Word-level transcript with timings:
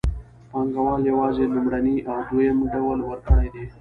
پانګوال 0.51 1.01
یوازې 1.11 1.45
لومړنی 1.53 1.97
او 2.11 2.17
دویم 2.29 2.59
ډول 2.73 2.99
ورکړي 3.09 3.47
دي 3.53 3.65